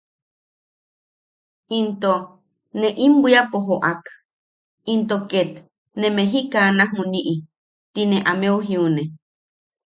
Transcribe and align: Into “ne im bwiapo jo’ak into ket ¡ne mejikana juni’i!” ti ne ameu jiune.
Into 1.79 2.13
“ne 2.79 2.87
im 3.05 3.13
bwiapo 3.21 3.57
jo’ak 3.67 4.03
into 4.93 5.17
ket 5.29 5.51
¡ne 5.99 6.07
mejikana 6.15 6.83
juni’i!” 6.93 7.35
ti 7.93 8.01
ne 8.09 8.17
ameu 8.31 8.57
jiune. 8.67 9.03